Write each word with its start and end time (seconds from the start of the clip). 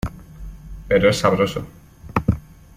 Pero 0.87 1.11
es 1.11 1.17
sabroso. 1.19 1.63